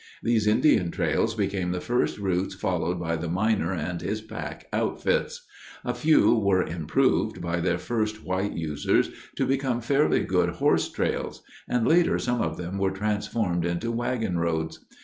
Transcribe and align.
These 0.23 0.47
Indian 0.47 0.89
trails 0.89 1.35
became 1.35 1.71
the 1.71 1.79
first 1.79 2.17
routes 2.17 2.55
followed 2.55 2.99
by 2.99 3.15
the 3.15 3.29
miner 3.29 3.71
and 3.71 4.01
his 4.01 4.19
pack 4.19 4.65
outfits. 4.73 5.45
A 5.85 5.93
few 5.93 6.33
were 6.33 6.63
"improved" 6.63 7.39
by 7.39 7.59
their 7.59 7.77
first 7.77 8.23
white 8.25 8.53
users 8.53 9.11
to 9.35 9.45
become 9.45 9.79
fairly 9.79 10.21
good 10.23 10.55
horse 10.55 10.89
trails 10.89 11.43
and 11.67 11.87
later 11.87 12.17
some 12.17 12.41
of 12.41 12.57
them 12.57 12.79
were 12.79 12.89
transformed 12.89 13.63
into 13.63 13.91
wagon 13.91 14.39
roads. 14.39 14.79